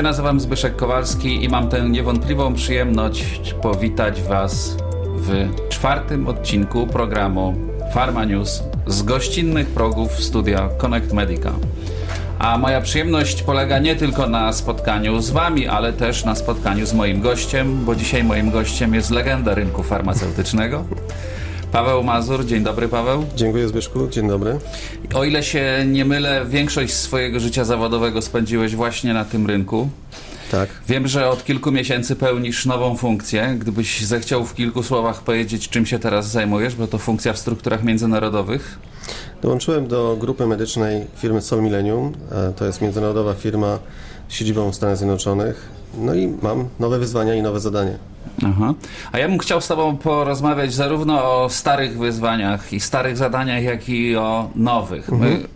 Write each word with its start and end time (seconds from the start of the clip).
Się 0.00 0.04
nazywam 0.04 0.40
Zbyszek 0.40 0.76
Kowalski 0.76 1.44
i 1.44 1.48
mam 1.48 1.68
tę 1.68 1.88
niewątpliwą 1.88 2.54
przyjemność 2.54 3.54
powitać 3.62 4.22
Was 4.22 4.76
w 5.04 5.48
czwartym 5.68 6.28
odcinku 6.28 6.86
programu 6.86 7.54
Pharma 7.94 8.24
News 8.24 8.62
z 8.86 9.02
gościnnych 9.02 9.68
progów 9.68 10.12
studia 10.24 10.68
Connect 10.78 11.12
Medica. 11.12 11.52
A 12.38 12.58
moja 12.58 12.80
przyjemność 12.80 13.42
polega 13.42 13.78
nie 13.78 13.96
tylko 13.96 14.26
na 14.26 14.52
spotkaniu 14.52 15.20
z 15.20 15.30
Wami, 15.30 15.68
ale 15.68 15.92
też 15.92 16.24
na 16.24 16.34
spotkaniu 16.34 16.86
z 16.86 16.94
moim 16.94 17.20
gościem, 17.20 17.84
bo 17.84 17.94
dzisiaj 17.94 18.24
moim 18.24 18.50
gościem 18.50 18.94
jest 18.94 19.10
legenda 19.10 19.54
rynku 19.54 19.82
farmaceutycznego. 19.82 20.84
Paweł 21.72 22.02
Mazur, 22.02 22.46
dzień 22.46 22.62
dobry 22.62 22.88
Paweł. 22.88 23.26
Dziękuję 23.36 23.68
Zbyszku, 23.68 24.08
dzień 24.08 24.28
dobry. 24.28 24.58
O 25.14 25.24
ile 25.24 25.42
się 25.42 25.84
nie 25.86 26.04
mylę, 26.04 26.46
większość 26.48 26.92
swojego 26.92 27.40
życia 27.40 27.64
zawodowego 27.64 28.22
spędziłeś 28.22 28.76
właśnie 28.76 29.14
na 29.14 29.24
tym 29.24 29.46
rynku. 29.46 29.88
Tak. 30.50 30.68
Wiem, 30.88 31.08
że 31.08 31.28
od 31.28 31.44
kilku 31.44 31.72
miesięcy 31.72 32.16
pełnisz 32.16 32.66
nową 32.66 32.96
funkcję. 32.96 33.56
Gdybyś 33.58 34.00
zechciał 34.00 34.44
w 34.44 34.54
kilku 34.54 34.82
słowach 34.82 35.22
powiedzieć, 35.22 35.68
czym 35.68 35.86
się 35.86 35.98
teraz 35.98 36.30
zajmujesz, 36.30 36.74
bo 36.74 36.86
to 36.86 36.98
funkcja 36.98 37.32
w 37.32 37.38
strukturach 37.38 37.84
międzynarodowych. 37.84 38.78
Dołączyłem 39.42 39.88
do 39.88 40.16
grupy 40.20 40.46
medycznej 40.46 41.06
firmy 41.16 41.40
Sol 41.40 41.62
Millennium. 41.62 42.12
E, 42.32 42.52
to 42.52 42.64
jest 42.64 42.80
międzynarodowa 42.80 43.34
firma 43.34 43.78
z 44.28 44.34
siedzibą 44.34 44.70
w 44.70 44.74
Stanach 44.74 44.96
Zjednoczonych. 44.96 45.79
No 45.98 46.14
i 46.14 46.28
mam 46.42 46.68
nowe 46.80 46.98
wyzwania 46.98 47.34
i 47.34 47.42
nowe 47.42 47.60
zadanie. 47.60 47.98
Aha. 48.46 48.74
A 49.12 49.18
ja 49.18 49.28
bym 49.28 49.38
chciał 49.38 49.60
z 49.60 49.68
Tobą 49.68 49.96
porozmawiać 49.96 50.74
zarówno 50.74 51.42
o 51.42 51.48
starych 51.48 51.98
wyzwaniach 51.98 52.72
i 52.72 52.80
starych 52.80 53.16
zadaniach, 53.16 53.62
jak 53.62 53.88
i 53.88 54.16
o 54.16 54.50
nowych. 54.54 55.12
Mhm. 55.12 55.32
My 55.32 55.46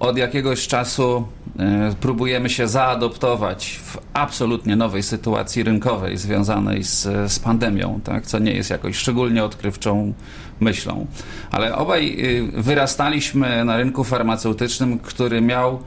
od 0.00 0.16
jakiegoś 0.16 0.68
czasu 0.68 1.24
e, 1.58 1.94
próbujemy 2.00 2.50
się 2.50 2.68
zaadoptować 2.68 3.80
w 3.84 3.98
absolutnie 4.12 4.76
nowej 4.76 5.02
sytuacji 5.02 5.62
rynkowej 5.62 6.16
związanej 6.16 6.84
z, 6.84 7.02
z 7.32 7.38
pandemią, 7.38 8.00
tak? 8.04 8.26
co 8.26 8.38
nie 8.38 8.52
jest 8.52 8.70
jakoś 8.70 8.96
szczególnie 8.96 9.44
odkrywczą 9.44 10.12
myślą. 10.60 11.06
Ale 11.50 11.76
obaj 11.76 12.16
y, 12.18 12.62
wyrastaliśmy 12.62 13.64
na 13.64 13.76
rynku 13.76 14.04
farmaceutycznym, 14.04 14.98
który 14.98 15.40
miał 15.40 15.78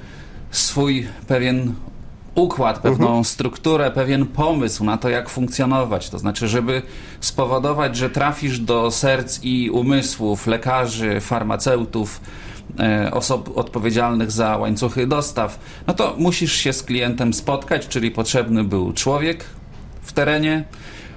swój 0.51 1.07
pewien 1.27 1.73
układ, 2.37 2.79
pewną 2.79 3.07
mhm. 3.07 3.23
strukturę, 3.23 3.91
pewien 3.91 4.25
pomysł 4.25 4.83
na 4.83 4.97
to, 4.97 5.09
jak 5.09 5.29
funkcjonować. 5.29 6.09
To 6.09 6.19
znaczy, 6.19 6.47
żeby 6.47 6.81
spowodować, 7.19 7.95
że 7.95 8.09
trafisz 8.09 8.59
do 8.59 8.91
serc 8.91 9.39
i 9.43 9.69
umysłów 9.69 10.47
lekarzy, 10.47 11.21
farmaceutów, 11.21 12.21
e, 12.79 13.11
osób 13.11 13.57
odpowiedzialnych 13.57 14.31
za 14.31 14.57
łańcuchy 14.57 15.07
dostaw, 15.07 15.59
no 15.87 15.93
to 15.93 16.15
musisz 16.17 16.53
się 16.53 16.73
z 16.73 16.83
klientem 16.83 17.33
spotkać, 17.33 17.87
czyli 17.87 18.11
potrzebny 18.11 18.63
był 18.63 18.93
człowiek 18.93 19.45
w 20.01 20.13
terenie. 20.13 20.63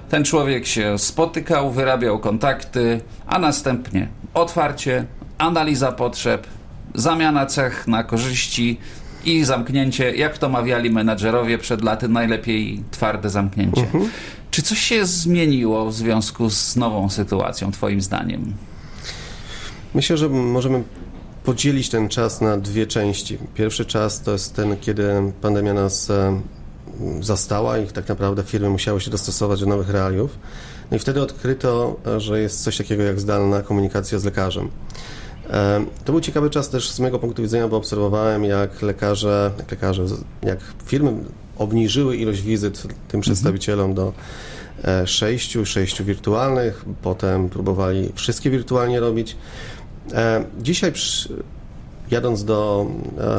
Ten 0.09 0.23
człowiek 0.23 0.67
się 0.67 0.99
spotykał, 0.99 1.71
wyrabiał 1.71 2.19
kontakty, 2.19 3.01
a 3.27 3.39
następnie 3.39 4.07
otwarcie, 4.33 5.05
analiza 5.37 5.91
potrzeb, 5.91 6.47
zamiana 6.95 7.45
cech 7.45 7.87
na 7.87 8.03
korzyści, 8.03 8.79
i 9.25 9.43
zamknięcie, 9.43 10.15
jak 10.15 10.37
to 10.37 10.49
mawiali 10.49 10.89
menadżerowie 10.89 11.57
przed 11.57 11.83
laty, 11.83 12.07
najlepiej 12.07 12.83
twarde 12.91 13.29
zamknięcie. 13.29 13.81
Mhm. 13.81 14.09
Czy 14.51 14.61
coś 14.61 14.79
się 14.79 15.05
zmieniło 15.05 15.85
w 15.85 15.93
związku 15.93 16.49
z 16.49 16.75
nową 16.75 17.09
sytuacją, 17.09 17.71
Twoim 17.71 18.01
zdaniem? 18.01 18.53
Myślę, 19.93 20.17
że 20.17 20.29
możemy 20.29 20.83
podzielić 21.43 21.89
ten 21.89 22.09
czas 22.09 22.41
na 22.41 22.57
dwie 22.57 22.87
części. 22.87 23.37
Pierwszy 23.55 23.85
czas 23.85 24.21
to 24.21 24.31
jest 24.31 24.55
ten, 24.55 24.77
kiedy 24.77 25.03
pandemia 25.41 25.73
nas 25.73 26.09
e, 26.09 26.41
zastała 27.21 27.77
i 27.77 27.87
tak 27.87 28.09
naprawdę 28.09 28.43
firmy 28.43 28.69
musiały 28.69 29.01
się 29.01 29.11
dostosować 29.11 29.59
do 29.59 29.65
nowych 29.65 29.89
realiów. 29.89 30.37
No 30.91 30.97
i 30.97 30.99
wtedy 30.99 31.21
odkryto, 31.21 31.99
że 32.17 32.41
jest 32.41 32.63
coś 32.63 32.77
takiego 32.77 33.03
jak 33.03 33.19
zdalna 33.19 33.61
komunikacja 33.61 34.19
z 34.19 34.23
lekarzem. 34.23 34.69
To 36.05 36.11
był 36.11 36.21
ciekawy 36.21 36.49
czas 36.49 36.69
też 36.69 36.91
z 36.91 36.99
mojego 36.99 37.19
punktu 37.19 37.41
widzenia, 37.41 37.67
bo 37.67 37.77
obserwowałem, 37.77 38.43
jak 38.43 38.81
lekarze, 38.81 39.51
jak 39.57 39.71
lekarze, 39.71 40.05
jak 40.43 40.59
firmy 40.85 41.13
obniżyły 41.57 42.17
ilość 42.17 42.41
wizyt 42.41 42.81
tym 42.81 42.91
mhm. 43.05 43.21
przedstawicielom 43.21 43.93
do 43.93 44.13
e, 44.83 45.07
sześciu, 45.07 45.65
sześciu 45.65 46.05
wirtualnych, 46.05 46.85
potem 47.01 47.49
próbowali 47.49 48.11
wszystkie 48.15 48.49
wirtualnie 48.49 48.99
robić. 48.99 49.37
E, 50.13 50.45
dzisiaj 50.59 50.93
jadąc 52.11 52.45
do, 52.45 52.87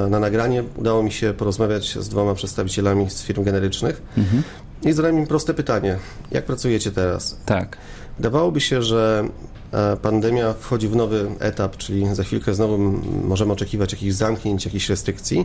e, 0.04 0.08
na 0.10 0.20
nagranie 0.20 0.64
udało 0.76 1.02
mi 1.02 1.12
się 1.12 1.34
porozmawiać 1.34 1.98
z 1.98 2.08
dwoma 2.08 2.34
przedstawicielami 2.34 3.10
z 3.10 3.22
firm 3.22 3.44
generycznych 3.44 4.02
mhm. 4.18 4.42
i 4.84 4.92
zadałem 4.92 5.18
im 5.18 5.26
proste 5.26 5.54
pytanie. 5.54 5.98
Jak 6.30 6.44
pracujecie 6.44 6.90
teraz? 6.90 7.36
Tak. 7.46 7.76
Wydawałoby 8.18 8.60
się, 8.60 8.82
że 8.82 9.28
E, 9.72 9.96
pandemia 9.96 10.52
wchodzi 10.52 10.88
w 10.88 10.96
nowy 10.96 11.30
etap, 11.38 11.76
czyli 11.76 12.14
za 12.14 12.24
chwilkę 12.24 12.54
znowu 12.54 12.78
możemy 13.24 13.52
oczekiwać 13.52 13.92
jakichś 13.92 14.14
zamknięć, 14.14 14.64
jakichś 14.64 14.88
restrykcji. 14.88 15.44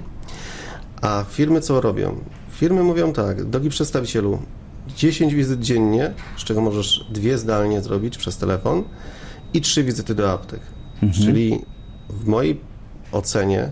A 1.01 1.25
firmy 1.29 1.61
co 1.61 1.81
robią? 1.81 2.15
Firmy 2.51 2.83
mówią 2.83 3.13
tak, 3.13 3.43
drogi 3.43 3.69
przedstawicielu, 3.69 4.39
10 4.95 5.33
wizyt 5.33 5.61
dziennie, 5.61 6.13
z 6.37 6.43
czego 6.43 6.61
możesz 6.61 7.05
dwie 7.09 7.37
zdalnie 7.37 7.81
zrobić 7.81 8.17
przez 8.17 8.37
telefon 8.37 8.83
i 9.53 9.61
trzy 9.61 9.83
wizyty 9.83 10.15
do 10.15 10.31
aptek. 10.31 10.59
Mhm. 11.03 11.13
Czyli 11.13 11.61
w 12.09 12.27
mojej 12.27 12.59
ocenie 13.11 13.71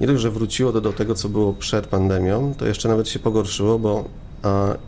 nie 0.00 0.06
dość, 0.06 0.22
że 0.22 0.30
wróciło 0.30 0.72
to 0.72 0.80
do 0.80 0.92
tego, 0.92 1.14
co 1.14 1.28
było 1.28 1.52
przed 1.52 1.86
pandemią, 1.86 2.54
to 2.58 2.66
jeszcze 2.66 2.88
nawet 2.88 3.08
się 3.08 3.18
pogorszyło, 3.18 3.78
bo 3.78 4.04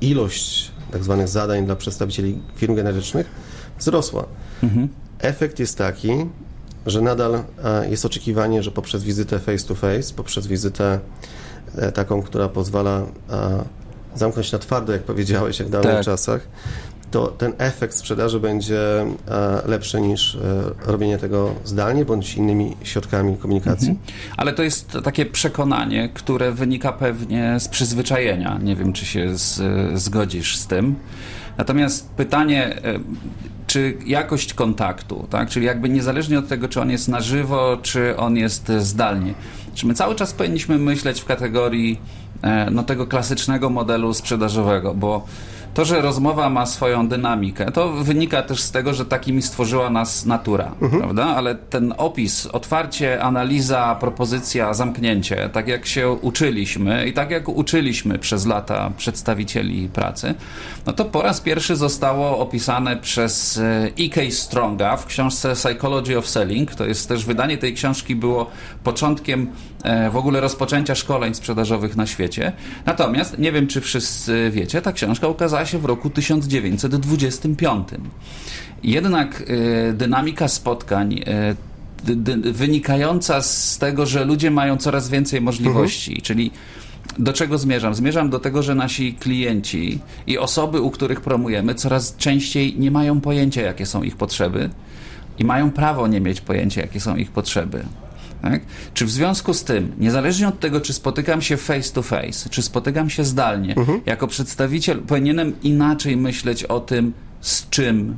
ilość 0.00 0.72
tak 0.92 1.04
zwanych 1.04 1.28
zadań 1.28 1.66
dla 1.66 1.76
przedstawicieli 1.76 2.38
firm 2.56 2.74
generycznych 2.74 3.26
wzrosła. 3.78 4.24
Mhm. 4.62 4.88
Efekt 5.18 5.58
jest 5.58 5.78
taki, 5.78 6.10
że 6.86 7.00
nadal 7.00 7.44
e, 7.64 7.90
jest 7.90 8.04
oczekiwanie, 8.04 8.62
że 8.62 8.70
poprzez 8.70 9.04
wizytę 9.04 9.38
face 9.38 9.66
to 9.68 9.74
face, 9.74 10.14
poprzez 10.16 10.46
wizytę 10.46 10.98
e, 11.76 11.92
taką, 11.92 12.22
która 12.22 12.48
pozwala 12.48 13.06
e, 13.30 13.64
zamknąć 14.14 14.52
na 14.52 14.58
twardo, 14.58 14.92
jak 14.92 15.02
powiedziałeś, 15.02 15.58
jak 15.58 15.69
w 15.69 15.70
dawnych 15.70 15.94
tak. 15.94 16.04
czasach, 16.04 16.48
to 17.12 17.26
ten 17.26 17.52
efekt 17.58 17.94
sprzedaży 17.94 18.40
będzie 18.40 18.80
lepszy 19.66 20.00
niż 20.00 20.38
robienie 20.86 21.18
tego 21.18 21.54
zdalnie 21.64 22.04
bądź 22.04 22.34
innymi 22.34 22.76
środkami 22.82 23.36
komunikacji. 23.36 23.88
Mhm. 23.88 24.06
Ale 24.36 24.52
to 24.52 24.62
jest 24.62 24.98
takie 25.04 25.26
przekonanie, 25.26 26.08
które 26.14 26.52
wynika 26.52 26.92
pewnie 26.92 27.60
z 27.60 27.68
przyzwyczajenia. 27.68 28.58
Nie 28.62 28.76
wiem, 28.76 28.92
czy 28.92 29.06
się 29.06 29.38
z, 29.38 29.60
zgodzisz 30.00 30.56
z 30.56 30.66
tym. 30.66 30.94
Natomiast 31.58 32.10
pytanie, 32.10 32.80
czy 33.66 33.96
jakość 34.06 34.54
kontaktu, 34.54 35.26
tak? 35.30 35.48
czyli 35.48 35.66
jakby 35.66 35.88
niezależnie 35.88 36.38
od 36.38 36.48
tego, 36.48 36.68
czy 36.68 36.80
on 36.80 36.90
jest 36.90 37.08
na 37.08 37.20
żywo, 37.20 37.78
czy 37.82 38.16
on 38.16 38.36
jest 38.36 38.72
zdalnie. 38.78 39.34
Czy 39.74 39.86
my 39.86 39.94
cały 39.94 40.14
czas 40.14 40.32
powinniśmy 40.32 40.78
myśleć 40.78 41.20
w 41.20 41.24
kategorii 41.24 42.00
e, 42.42 42.70
no, 42.70 42.82
tego 42.82 43.06
klasycznego 43.06 43.70
modelu 43.70 44.14
sprzedażowego, 44.14 44.94
bo 44.94 45.26
to, 45.74 45.84
że 45.84 46.02
rozmowa 46.02 46.50
ma 46.50 46.66
swoją 46.66 47.08
dynamikę, 47.08 47.72
to 47.72 47.92
wynika 47.92 48.42
też 48.42 48.62
z 48.62 48.70
tego, 48.70 48.94
że 48.94 49.04
takimi 49.04 49.42
stworzyła 49.42 49.90
nas 49.90 50.26
natura, 50.26 50.72
mhm. 50.82 51.02
prawda? 51.02 51.24
Ale 51.24 51.54
ten 51.54 51.94
opis, 51.96 52.46
otwarcie, 52.46 53.22
analiza, 53.22 53.96
propozycja, 54.00 54.74
zamknięcie, 54.74 55.50
tak 55.52 55.68
jak 55.68 55.86
się 55.86 56.10
uczyliśmy 56.10 57.06
i 57.06 57.12
tak 57.12 57.30
jak 57.30 57.48
uczyliśmy 57.48 58.18
przez 58.18 58.46
lata 58.46 58.90
przedstawicieli 58.96 59.88
pracy, 59.88 60.34
no 60.86 60.92
to 60.92 61.04
po 61.04 61.22
raz 61.22 61.40
pierwszy 61.40 61.76
zostało 61.76 62.38
opisane 62.38 62.96
przez 62.96 63.60
E.K. 64.00 64.20
Stronga 64.30 64.96
w 64.96 65.06
książce 65.06 65.54
Psychology 65.54 66.18
of 66.18 66.28
Selling. 66.28 66.75
To 66.75 66.86
jest 66.86 67.08
też 67.08 67.25
wydanie 67.25 67.58
tej 67.58 67.75
książki 67.75 68.16
było 68.16 68.50
początkiem 68.84 69.50
e, 69.82 70.10
w 70.10 70.16
ogóle 70.16 70.40
rozpoczęcia 70.40 70.94
szkoleń 70.94 71.34
sprzedażowych 71.34 71.96
na 71.96 72.06
świecie. 72.06 72.52
Natomiast, 72.86 73.38
nie 73.38 73.52
wiem 73.52 73.66
czy 73.66 73.80
wszyscy 73.80 74.50
wiecie, 74.52 74.82
ta 74.82 74.92
książka 74.92 75.28
ukazała 75.28 75.62
się 75.67 75.79
w 75.79 75.85
roku 75.85 76.11
1925. 76.11 77.88
Jednak 78.82 79.44
e, 79.88 79.93
dynamika 79.93 80.49
spotkań 80.49 81.20
e, 81.26 81.55
wynikająca 82.53 83.43
z 83.43 83.79
tego, 83.79 84.06
że 84.06 84.25
ludzie 84.25 84.50
mają 84.50 84.76
coraz 84.76 85.09
więcej 85.09 85.41
możliwości, 85.41 86.11
mhm. 86.11 86.25
czyli 86.25 86.50
do 87.19 87.32
czego 87.32 87.59
zmierzam? 87.59 87.94
Zmierzam 87.94 88.31
do 88.31 88.38
tego, 88.38 88.62
że 88.62 88.75
nasi 88.75 89.14
klienci 89.14 89.99
i 90.26 90.38
osoby, 90.38 90.81
u 90.81 90.91
których 90.91 91.20
promujemy, 91.20 91.75
coraz 91.75 92.17
częściej 92.17 92.79
nie 92.79 92.91
mają 92.91 93.20
pojęcia, 93.20 93.62
jakie 93.62 93.87
są 93.87 94.03
ich 94.03 94.17
potrzeby 94.17 94.70
i 95.38 95.44
mają 95.44 95.70
prawo 95.70 96.06
nie 96.06 96.20
mieć 96.20 96.41
pojęcia, 96.41 96.81
jakie 96.81 97.00
są 97.00 97.17
ich 97.17 97.31
potrzeby. 97.31 97.85
Tak? 98.42 98.62
Czy 98.94 99.06
w 99.06 99.10
związku 99.10 99.54
z 99.54 99.64
tym, 99.64 99.92
niezależnie 99.98 100.48
od 100.48 100.60
tego, 100.60 100.80
czy 100.80 100.92
spotykam 100.92 101.42
się 101.42 101.56
face 101.56 101.92
to 101.92 102.02
face, 102.02 102.50
czy 102.50 102.62
spotykam 102.62 103.10
się 103.10 103.24
zdalnie, 103.24 103.76
mhm. 103.76 104.00
jako 104.06 104.26
przedstawiciel 104.26 105.02
powinienem 105.02 105.52
inaczej 105.62 106.16
myśleć 106.16 106.64
o 106.64 106.80
tym, 106.80 107.12
z 107.40 107.68
czym 107.70 108.16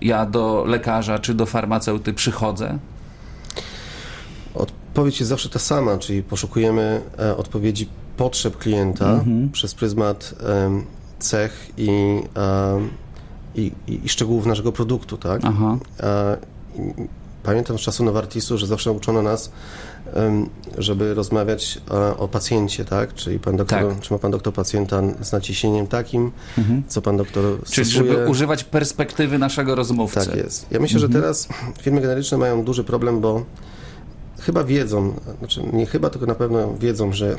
ja 0.00 0.26
do 0.26 0.64
lekarza 0.66 1.18
czy 1.18 1.34
do 1.34 1.46
farmaceuty 1.46 2.12
przychodzę? 2.12 2.78
Odpowiedź 4.54 5.20
jest 5.20 5.28
zawsze 5.28 5.48
ta 5.48 5.58
sama, 5.58 5.98
czyli 5.98 6.22
poszukujemy 6.22 7.02
e, 7.18 7.36
odpowiedzi 7.36 7.88
potrzeb 8.16 8.58
klienta 8.58 9.24
przez 9.52 9.74
pryzmat 9.74 10.34
em, 10.64 10.84
cech 11.18 11.70
i, 11.76 11.88
em, 12.34 12.90
i, 13.54 13.72
i, 13.86 14.08
szczegółów 14.08 14.46
naszego 14.46 14.72
produktu, 14.72 15.16
tak? 15.16 15.40
Aha. 15.44 15.78
I- 16.78 17.21
Pamiętam 17.42 17.78
z 17.78 17.80
czasu 17.80 18.04
Novartisu, 18.04 18.58
że 18.58 18.66
zawsze 18.66 18.92
uczono 18.92 19.22
nas, 19.22 19.50
żeby 20.78 21.14
rozmawiać 21.14 21.78
o 22.18 22.28
pacjencie, 22.28 22.84
tak? 22.84 23.14
Czyli 23.14 23.38
pan 23.38 23.56
doktor, 23.56 23.88
Tak. 23.88 24.00
czy 24.00 24.12
ma 24.12 24.18
pan 24.18 24.30
doktor 24.30 24.52
pacjenta 24.52 25.02
z 25.20 25.32
naciśnieniem 25.32 25.86
takim, 25.86 26.32
co 26.88 27.02
pan 27.02 27.16
doktor 27.16 27.44
Czyli 27.70 27.86
stosuje. 27.90 28.12
żeby 28.12 28.30
używać 28.30 28.64
perspektywy 28.64 29.38
naszego 29.38 29.74
rozmówcy. 29.74 30.26
Tak 30.26 30.36
jest. 30.36 30.66
Ja 30.70 30.80
myślę, 30.80 31.00
że 31.00 31.08
teraz 31.08 31.48
firmy 31.80 32.00
generyczne 32.00 32.38
mają 32.38 32.64
duży 32.64 32.84
problem, 32.84 33.20
bo 33.20 33.44
chyba 34.40 34.64
wiedzą, 34.64 35.14
znaczy 35.38 35.62
nie 35.72 35.86
chyba, 35.86 36.10
tylko 36.10 36.26
na 36.26 36.34
pewno 36.34 36.74
wiedzą, 36.74 37.12
że 37.12 37.36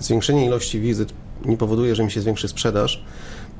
zwiększenie 0.00 0.46
ilości 0.46 0.80
wizyt 0.80 1.12
nie 1.44 1.56
powoduje, 1.56 1.94
że 1.94 2.02
im 2.02 2.10
się 2.10 2.20
zwiększy 2.20 2.48
sprzedaż, 2.48 3.04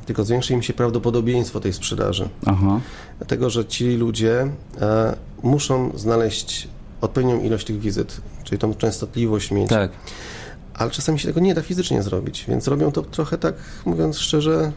tylko 0.06 0.24
zwiększy 0.24 0.52
im 0.52 0.62
się 0.62 0.72
prawdopodobieństwo 0.72 1.60
tej 1.60 1.72
sprzedaży. 1.72 2.28
Aha. 2.46 2.80
Dlatego, 3.18 3.50
że 3.50 3.64
ci 3.64 3.96
ludzie 3.96 4.48
e, 4.80 5.16
muszą 5.42 5.90
znaleźć 5.94 6.68
odpowiednią 7.00 7.42
ilość 7.42 7.66
tych 7.66 7.80
wizyt, 7.80 8.20
czyli 8.44 8.58
tą 8.58 8.74
częstotliwość 8.74 9.50
mieć. 9.50 9.68
Tak. 9.68 9.90
Ale 10.74 10.90
czasami 10.90 11.18
się 11.18 11.28
tego 11.28 11.40
nie 11.40 11.54
da 11.54 11.62
fizycznie 11.62 12.02
zrobić, 12.02 12.44
więc 12.48 12.68
robią 12.68 12.92
to 12.92 13.02
trochę 13.02 13.38
tak, 13.38 13.54
mówiąc 13.84 14.18
szczerze, 14.18 14.72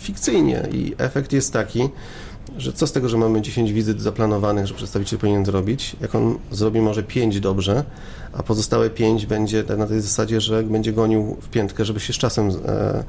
fikcyjnie. 0.00 0.68
I 0.72 0.94
efekt 0.98 1.32
jest 1.32 1.52
taki, 1.52 1.88
że 2.58 2.72
co 2.72 2.86
z 2.86 2.92
tego, 2.92 3.08
że 3.08 3.16
mamy 3.16 3.42
10 3.42 3.72
wizyt 3.72 4.00
zaplanowanych, 4.00 4.66
że 4.66 4.74
przedstawiciel 4.74 5.18
powinien 5.18 5.44
zrobić, 5.44 5.96
jak 6.00 6.14
on 6.14 6.38
zrobi 6.50 6.80
może 6.80 7.02
5 7.02 7.40
dobrze, 7.40 7.84
a 8.32 8.42
pozostałe 8.42 8.90
5 8.90 9.26
będzie 9.26 9.64
tak 9.64 9.78
na 9.78 9.86
tej 9.86 10.00
zasadzie, 10.00 10.40
że 10.40 10.62
będzie 10.62 10.92
gonił 10.92 11.36
w 11.40 11.48
piętkę, 11.48 11.84
żeby 11.84 12.00
się 12.00 12.12
z 12.12 12.16
czasem 12.16 12.48
e, 12.48 13.04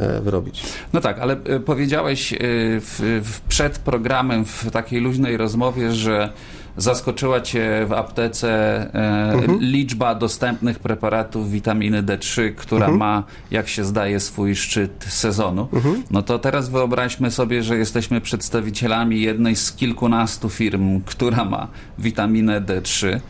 e, 0.00 0.20
wyrobić. 0.20 0.62
No 0.92 1.00
tak, 1.00 1.18
ale 1.18 1.32
e, 1.44 1.60
powiedziałeś 1.60 2.34
w, 2.40 3.20
w, 3.24 3.40
przed 3.40 3.78
programem 3.78 4.44
w 4.44 4.70
takiej 4.70 5.00
luźnej 5.00 5.36
rozmowie, 5.36 5.92
że 5.92 6.32
zaskoczyła 6.78 7.40
cię 7.40 7.86
w 7.88 7.92
aptece 7.92 8.48
e, 8.94 9.58
liczba 9.60 10.14
dostępnych 10.14 10.78
preparatów 10.78 11.50
witaminy 11.50 12.02
D3, 12.02 12.54
która 12.54 12.88
ma, 12.90 13.24
jak 13.50 13.68
się 13.68 13.84
zdaje, 13.84 14.20
swój 14.20 14.56
szczyt 14.56 15.06
sezonu. 15.08 15.68
No 16.10 16.22
to 16.22 16.38
teraz 16.38 16.68
wyobraźmy 16.68 17.30
sobie, 17.30 17.62
że 17.62 17.78
jesteśmy 17.78 18.20
przedstawicielami 18.20 19.20
jednej 19.20 19.56
z 19.56 19.72
kilkunastu 19.72 20.48
firm, 20.48 21.00
która 21.00 21.44
ma 21.44 21.68
witaminę 21.98 22.60
D3 22.60 23.20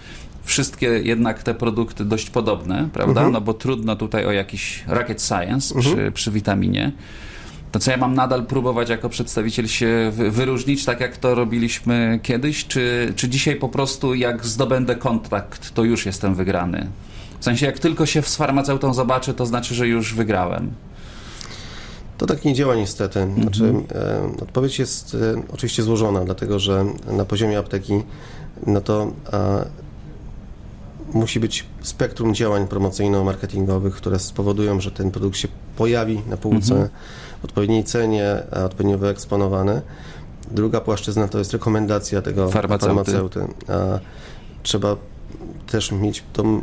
wszystkie 0.44 0.86
jednak 0.86 1.42
te 1.42 1.54
produkty 1.54 2.04
dość 2.04 2.30
podobne, 2.30 2.88
prawda? 2.92 3.20
No 3.30 3.40
bo 3.40 3.54
trudno 3.54 3.96
tutaj 3.96 4.26
o 4.26 4.32
jakiś 4.32 4.84
rocket 4.86 5.22
science 5.22 5.74
przy, 5.80 6.12
przy 6.14 6.30
witaminie. 6.30 6.92
To 7.72 7.78
co 7.78 7.90
ja 7.90 7.96
mam 7.96 8.14
nadal 8.14 8.46
próbować 8.46 8.88
jako 8.88 9.08
przedstawiciel 9.08 9.66
się 9.68 10.12
wy- 10.14 10.30
wyróżnić, 10.30 10.84
tak 10.84 11.00
jak 11.00 11.16
to 11.16 11.34
robiliśmy 11.34 12.20
kiedyś, 12.22 12.66
czy, 12.66 13.12
czy 13.16 13.28
dzisiaj 13.28 13.56
po 13.56 13.68
prostu 13.68 14.14
jak 14.14 14.46
zdobędę 14.46 14.96
kontrakt, 14.96 15.74
to 15.74 15.84
już 15.84 16.06
jestem 16.06 16.34
wygrany? 16.34 16.86
W 17.40 17.44
sensie 17.44 17.66
jak 17.66 17.78
tylko 17.78 18.06
się 18.06 18.22
z 18.22 18.36
farmaceutą 18.36 18.94
zobaczę, 18.94 19.34
to 19.34 19.46
znaczy, 19.46 19.74
że 19.74 19.88
już 19.88 20.14
wygrałem. 20.14 20.70
To 22.18 22.26
tak 22.26 22.44
nie 22.44 22.54
działa 22.54 22.74
niestety. 22.74 23.28
Znaczy, 23.42 23.74
e, 23.94 24.42
odpowiedź 24.42 24.78
jest 24.78 25.14
e, 25.14 25.42
oczywiście 25.52 25.82
złożona, 25.82 26.24
dlatego 26.24 26.58
że 26.58 26.84
na 27.12 27.24
poziomie 27.24 27.58
apteki 27.58 28.02
no 28.66 28.80
to 28.80 29.12
e, 29.32 29.64
musi 31.12 31.40
być 31.40 31.66
spektrum 31.82 32.34
działań 32.34 32.66
promocyjno-marketingowych, 32.66 33.94
które 33.94 34.18
spowodują, 34.18 34.80
że 34.80 34.90
ten 34.90 35.10
produkt 35.10 35.36
się 35.36 35.48
pojawi 35.76 36.22
na 36.28 36.36
półce 36.36 36.88
w 37.27 37.27
odpowiedniej 37.44 37.84
cenie, 37.84 38.42
odpowiednio 38.66 38.98
wyeksponowany. 38.98 39.82
Druga 40.50 40.80
płaszczyzna 40.80 41.28
to 41.28 41.38
jest 41.38 41.52
rekomendacja 41.52 42.22
tego 42.22 42.50
Farmaceuty. 42.50 42.86
farmaceuty. 42.86 43.40
Trzeba 44.62 44.96
też 45.66 45.92
mieć 45.92 46.24
tą 46.32 46.62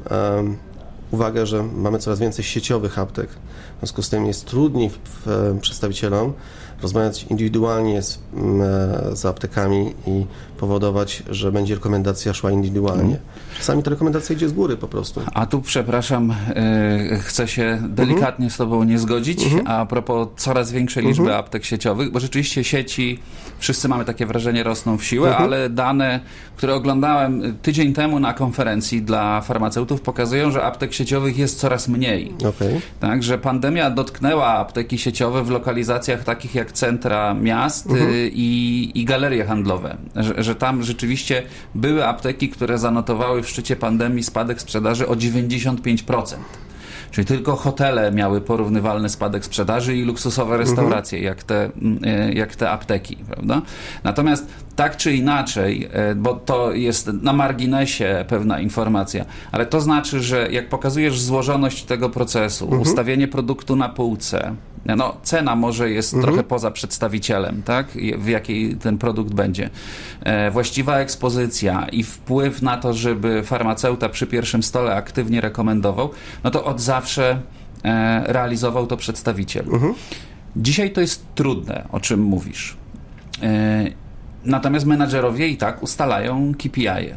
uwagę, 1.11 1.45
że 1.45 1.63
mamy 1.63 1.99
coraz 1.99 2.19
więcej 2.19 2.45
sieciowych 2.45 2.99
aptek. 2.99 3.29
W 3.75 3.79
związku 3.79 4.01
z 4.01 4.09
tym 4.09 4.25
jest 4.25 4.45
trudniej 4.45 4.91
przedstawicielom 5.61 6.33
rozmawiać 6.81 7.23
indywidualnie 7.29 8.01
z, 8.01 8.19
m, 8.37 8.61
e, 8.61 9.15
z 9.15 9.25
aptekami 9.25 9.93
i 10.07 10.25
powodować, 10.57 11.23
że 11.29 11.51
będzie 11.51 11.75
rekomendacja 11.75 12.33
szła 12.33 12.51
indywidualnie. 12.51 13.17
Czasami 13.57 13.83
ta 13.83 13.89
rekomendacja 13.89 14.35
idzie 14.35 14.49
z 14.49 14.53
góry 14.53 14.77
po 14.77 14.87
prostu. 14.87 15.21
A 15.33 15.45
tu, 15.45 15.61
przepraszam, 15.61 16.31
e, 16.31 17.17
chcę 17.19 17.47
się 17.47 17.81
delikatnie 17.89 18.49
z 18.49 18.57
Tobą 18.57 18.83
nie 18.83 18.99
zgodzić, 18.99 19.45
a 19.65 19.85
propos 19.85 20.27
coraz 20.37 20.71
większej 20.71 21.05
liczby 21.05 21.35
aptek 21.35 21.65
sieciowych, 21.65 22.11
bo 22.11 22.19
rzeczywiście 22.19 22.63
sieci, 22.63 23.19
wszyscy 23.59 23.87
mamy 23.87 24.05
takie 24.05 24.25
wrażenie, 24.25 24.63
rosną 24.63 24.97
w 24.97 25.03
siłę, 25.03 25.37
ale 25.37 25.69
dane, 25.69 26.19
które 26.57 26.75
oglądałem 26.75 27.57
tydzień 27.61 27.93
temu 27.93 28.19
na 28.19 28.33
konferencji 28.33 29.01
dla 29.01 29.41
farmaceutów, 29.41 30.01
pokazują, 30.01 30.51
że 30.51 30.63
aptek 30.63 30.93
sieciowych 30.93 31.37
jest 31.37 31.59
coraz 31.59 31.87
mniej. 31.87 32.33
Okej. 32.49 32.81
Tak, 32.99 33.23
że 33.23 33.37
pandemia 33.37 33.89
dotknęła 33.89 34.47
apteki 34.47 34.97
sieciowe 34.97 35.43
w 35.43 35.49
lokalizacjach 35.49 36.23
takich 36.23 36.55
jak 36.55 36.64
centra 36.71 37.33
miast 37.33 37.91
y, 37.91 38.31
i, 38.33 38.91
i 38.95 39.05
galerie 39.05 39.45
handlowe. 39.45 39.97
Że, 40.15 40.43
że 40.43 40.55
tam 40.55 40.83
rzeczywiście 40.83 41.43
były 41.75 42.07
apteki, 42.07 42.49
które 42.49 42.77
zanotowały 42.77 43.43
w 43.43 43.49
szczycie 43.49 43.75
pandemii 43.75 44.23
spadek 44.23 44.61
sprzedaży 44.61 45.07
o 45.07 45.15
95%. 45.15 46.35
Czyli 47.15 47.27
tylko 47.27 47.55
hotele 47.55 48.11
miały 48.11 48.41
porównywalny 48.41 49.09
spadek 49.09 49.45
sprzedaży 49.45 49.95
i 49.97 50.03
luksusowe 50.03 50.57
restauracje, 50.57 51.19
jak, 51.19 51.43
te, 51.43 51.65
mm, 51.81 52.03
y, 52.29 52.33
jak 52.33 52.55
te 52.55 52.69
apteki, 52.69 53.15
prawda? 53.15 53.61
Natomiast 54.03 54.47
tak 54.75 54.97
czy 54.97 55.15
inaczej, 55.15 55.89
y, 56.11 56.15
bo 56.15 56.33
to 56.33 56.71
jest 56.71 57.07
na 57.07 57.33
marginesie 57.33 58.25
pewna 58.27 58.59
informacja, 58.59 59.25
ale 59.51 59.65
to 59.65 59.81
znaczy, 59.81 60.21
że 60.21 60.51
jak 60.51 60.69
pokazujesz 60.69 61.21
złożoność 61.21 61.83
tego 61.83 62.09
procesu, 62.09 62.67
ustawienie 62.67 63.27
produktu 63.27 63.75
na 63.75 63.89
półce, 63.89 64.55
no 64.85 65.17
cena 65.23 65.55
może 65.55 65.89
jest 65.89 66.21
trochę 66.21 66.43
poza 66.43 66.71
przedstawicielem, 66.71 67.63
tak? 67.63 67.87
W 68.17 68.27
jakiej 68.27 68.75
ten 68.75 68.97
produkt 68.97 69.33
będzie. 69.33 69.69
E, 70.21 70.51
właściwa 70.51 70.97
ekspozycja 70.97 71.87
i 71.91 72.03
wpływ 72.03 72.61
na 72.61 72.77
to, 72.77 72.93
żeby 72.93 73.43
farmaceuta 73.43 74.09
przy 74.09 74.27
pierwszym 74.27 74.63
stole 74.63 74.95
aktywnie 74.95 75.41
rekomendował, 75.41 76.09
no 76.43 76.51
to 76.51 76.65
od 76.65 76.81
zawsze 76.81 77.04
e, 77.13 78.23
realizował 78.33 78.87
to 78.87 78.97
przedstawiciel. 78.97 79.65
Dzisiaj 80.55 80.91
to 80.91 81.01
jest 81.01 81.25
trudne, 81.35 81.87
o 81.91 81.99
czym 81.99 82.21
mówisz. 82.23 82.77
E, 83.41 83.85
natomiast 84.45 84.85
menadżerowie 84.85 85.47
i 85.47 85.57
tak 85.57 85.83
ustalają 85.83 86.53
KPI. 86.53 86.87
-e. 86.87 87.15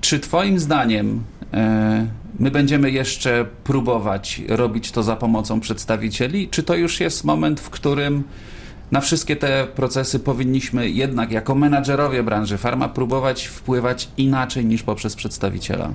Czy 0.00 0.20
Twoim 0.20 0.58
zdaniem 0.58 1.22
e, 1.54 2.06
my 2.38 2.50
będziemy 2.50 2.90
jeszcze 2.90 3.46
próbować 3.64 4.42
robić 4.48 4.92
to 4.92 5.02
za 5.02 5.16
pomocą 5.16 5.60
przedstawicieli? 5.60 6.48
Czy 6.48 6.62
to 6.62 6.74
już 6.74 7.00
jest 7.00 7.24
moment, 7.24 7.60
w 7.60 7.70
którym 7.70 8.24
na 8.90 9.00
wszystkie 9.00 9.36
te 9.36 9.66
procesy 9.74 10.20
powinniśmy 10.20 10.90
jednak 10.90 11.32
jako 11.32 11.54
menadżerowie 11.54 12.22
branży 12.22 12.58
farma 12.58 12.88
próbować 12.88 13.46
wpływać 13.46 14.08
inaczej 14.16 14.66
niż 14.66 14.82
poprzez 14.82 15.16
przedstawiciela? 15.16 15.90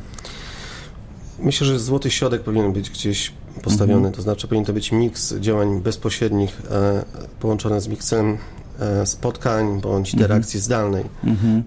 Myślę, 1.40 1.68
że 1.68 1.80
złoty 1.80 2.12
środek 2.12 2.42
powinien 2.44 2.74
być 2.74 2.90
gdzieś 2.90 3.34
postawiony, 3.64 3.96
Mhm. 3.98 4.14
to 4.14 4.22
znaczy 4.22 4.48
powinien 4.48 4.66
to 4.66 4.74
być 4.74 4.92
miks 4.92 5.34
działań 5.34 5.80
bezpośrednich 5.82 6.62
e, 6.72 7.06
połączony 7.40 7.82
z 7.82 7.88
miksem 7.88 8.38
e, 8.80 9.06
spotkań 9.06 9.82
bądź 9.82 10.08
Mhm. 10.14 10.22
interakcji 10.24 10.60
zdalnej, 10.60 11.04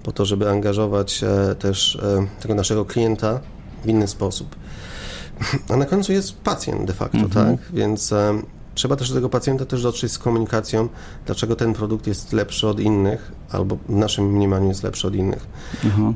po 0.02 0.12
to, 0.12 0.24
żeby 0.24 0.50
angażować 0.50 1.22
e, 1.24 1.54
też 1.54 1.96
e, 1.96 2.26
tego 2.42 2.54
naszego 2.54 2.84
klienta 2.84 3.40
w 3.84 3.88
inny 3.88 4.08
sposób. 4.08 4.56
A 5.72 5.76
na 5.76 5.84
końcu 5.86 6.12
jest 6.12 6.36
pacjent 6.36 6.84
de 6.84 6.92
facto, 6.92 7.18
Mhm. 7.18 7.56
tak? 7.56 7.66
Więc 7.72 8.12
e, 8.12 8.42
trzeba 8.74 8.96
też 8.96 9.08
do 9.08 9.14
tego 9.14 9.28
pacjenta 9.28 9.64
też 9.64 9.82
dotrzeć 9.82 10.12
z 10.12 10.18
komunikacją, 10.18 10.88
dlaczego 11.26 11.56
ten 11.56 11.72
produkt 11.74 12.06
jest 12.06 12.32
lepszy 12.32 12.68
od 12.68 12.80
innych, 12.80 13.32
albo 13.50 13.76
w 13.88 13.94
naszym 13.94 14.32
mniemaniu 14.32 14.68
jest 14.68 14.82
lepszy 14.82 15.06
od 15.06 15.14
innych. 15.14 15.46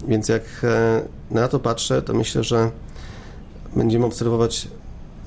Więc 0.09 0.29
jak 0.29 0.43
e, 0.65 1.03
na 1.31 1.49
to 1.49 1.59
patrzę, 1.61 2.03
to 2.03 2.15
myślę, 2.15 2.45
że 2.45 2.71
będziemy 3.77 4.07
obserwować 4.07 4.69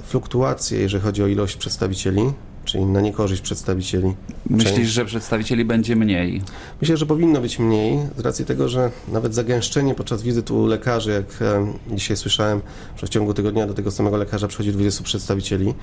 fluktuacje, 0.04 0.80
jeżeli 0.80 1.04
chodzi 1.04 1.24
o 1.24 1.28
ilość 1.28 1.56
przedstawicieli, 1.56 2.22
czyli 2.66 2.86
na 2.86 3.02
niekorzyść 3.02 3.42
przedstawicieli. 3.42 4.16
Myślisz, 4.50 4.90
że 4.90 5.06
przedstawicieli 5.06 5.66
będzie 5.66 5.96
mniej? 5.96 6.42
Myślę, 6.82 6.98
że 6.98 7.06
powinno 7.06 7.42
być 7.42 7.60
mniej, 7.60 8.00
z 8.18 8.20
racji 8.20 8.46
tego, 8.46 8.70
że 8.70 8.92
nawet 9.08 9.34
zagęszczenie 9.34 9.96
podczas 9.96 10.24
wizyt 10.24 10.52
u 10.52 10.66
lekarzy, 10.66 11.12
jak 11.12 11.42
e, 11.42 11.74
dzisiaj 11.96 12.18
słyszałem, 12.18 12.62
że 12.98 13.08
w 13.08 13.10
ciągu 13.10 13.34
tygodnia 13.34 13.68
do 13.68 13.74
tego 13.74 13.92
samego 13.92 14.18
lekarza 14.18 14.48
przychodzi 14.48 14.72
20 14.72 15.04
przedstawicieli, 15.04 15.74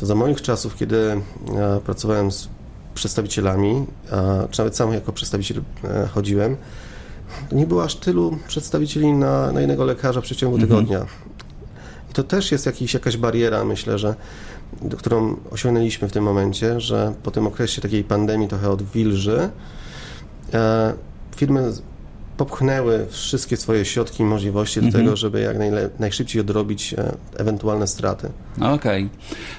to 0.00 0.06
za 0.06 0.14
moich 0.14 0.42
czasów, 0.42 0.76
kiedy 0.76 0.96
e, 0.96 1.20
pracowałem 1.84 2.32
z 2.32 2.48
przedstawicielami, 2.94 3.86
czy 4.50 4.58
nawet 4.58 4.76
sam 4.76 4.92
jako 4.92 5.12
przedstawiciel 5.12 5.62
e, 5.84 6.06
chodziłem, 6.06 6.56
nie 7.52 7.66
było 7.66 7.84
aż 7.84 7.94
tylu 7.94 8.38
przedstawicieli 8.48 9.12
na, 9.12 9.52
na 9.52 9.60
jednego 9.60 9.84
lekarza 9.84 10.20
w 10.20 10.24
przeciągu 10.24 10.58
tygodnia. 10.58 11.06
I 12.12 12.14
to 12.14 12.24
też 12.24 12.52
jest 12.52 12.66
jakiś, 12.66 12.94
jakaś 12.94 13.16
bariera, 13.16 13.64
myślę, 13.64 13.98
że 13.98 14.14
którą 14.98 15.36
osiągnęliśmy 15.50 16.08
w 16.08 16.12
tym 16.12 16.24
momencie, 16.24 16.80
że 16.80 17.14
po 17.22 17.30
tym 17.30 17.46
okresie 17.46 17.82
takiej 17.82 18.04
pandemii 18.04 18.48
trochę 18.48 18.70
odwilży, 18.70 19.48
e, 20.54 20.94
firmy 21.36 21.72
popchnęły 22.36 23.06
wszystkie 23.10 23.56
swoje 23.56 23.84
środki 23.84 24.22
i 24.22 24.26
możliwości 24.26 24.80
do 24.80 24.86
Mhm. 24.86 25.04
tego, 25.04 25.16
żeby 25.16 25.40
jak 25.40 25.56
najszybciej 26.00 26.40
odrobić 26.40 26.94
e, 26.94 27.12
ewentualne 27.38 27.86
straty. 27.86 28.28
Okej. 28.60 29.08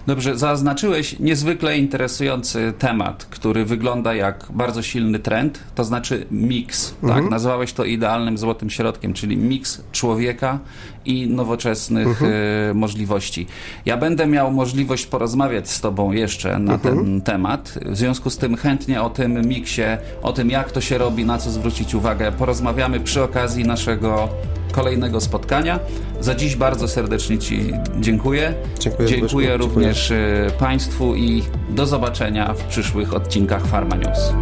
Dobrze, 0.07 0.37
zaznaczyłeś 0.37 1.19
niezwykle 1.19 1.77
interesujący 1.77 2.73
temat, 2.79 3.25
który 3.25 3.65
wygląda 3.65 4.13
jak 4.13 4.45
bardzo 4.49 4.81
silny 4.81 5.19
trend, 5.19 5.59
to 5.75 5.83
znaczy 5.83 6.25
miks, 6.31 6.93
tak? 7.07 7.29
Nazwałeś 7.29 7.73
to 7.73 7.83
idealnym 7.85 8.37
złotym 8.37 8.69
środkiem, 8.69 9.13
czyli 9.13 9.37
miks 9.37 9.81
człowieka 9.91 10.59
i 11.05 11.27
nowoczesnych 11.27 12.21
e, 12.23 12.73
możliwości. 12.73 13.47
Ja 13.85 13.97
będę 13.97 14.27
miał 14.27 14.51
możliwość 14.51 15.05
porozmawiać 15.05 15.69
z 15.69 15.81
tobą 15.81 16.11
jeszcze 16.11 16.59
na 16.59 16.77
ten 16.77 17.21
temat. 17.21 17.79
W 17.85 17.97
związku 17.97 18.29
z 18.29 18.37
tym 18.37 18.55
chętnie 18.55 19.01
o 19.01 19.09
tym 19.09 19.41
miksie, 19.47 19.81
o 20.21 20.33
tym 20.33 20.49
jak 20.49 20.71
to 20.71 20.81
się 20.81 20.97
robi, 20.97 21.25
na 21.25 21.37
co 21.37 21.51
zwrócić 21.51 21.95
uwagę, 21.95 22.31
porozmawiamy 22.63 22.99
przy 22.99 23.23
okazji 23.23 23.63
naszego 23.63 24.29
kolejnego 24.71 25.21
spotkania. 25.21 25.79
Za 26.19 26.35
dziś 26.35 26.55
bardzo 26.55 26.87
serdecznie 26.87 27.37
Ci 27.37 27.73
dziękuję. 27.99 28.53
Dziękuję, 28.79 29.09
Dziękuję 29.09 29.57
również 29.57 30.11
e, 30.11 30.51
Państwu 30.59 31.15
i 31.15 31.43
do 31.69 31.85
zobaczenia 31.85 32.53
w 32.53 32.63
przyszłych 32.63 33.13
odcinkach 33.13 33.67
Pharma 33.67 33.95
News. 33.95 34.33